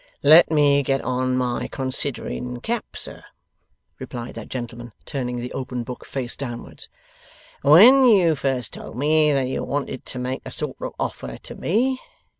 [0.23, 3.23] 'Let me get on my considering cap, sir,'
[3.99, 6.87] replied that gentleman, turning the open book face downward.
[7.61, 11.53] 'When you first told me that you wanted to make a sort of offer to
[11.53, 11.99] me?